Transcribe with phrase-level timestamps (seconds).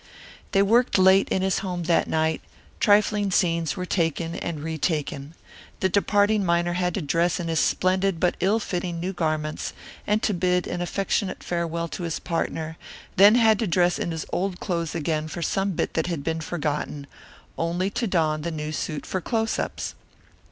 [0.51, 2.41] They worked late in his home that night;
[2.79, 5.35] trifling scenes were taken and retaken.
[5.79, 9.73] The departing miner had to dress in his splendid but ill fitting new garments
[10.07, 12.77] and to bid an affectionate farewell to his partner,
[13.17, 16.41] then had to dress in his old clothes again for some bit that had been
[16.41, 17.05] forgotten,
[17.55, 19.93] only to don the new suit for close ups.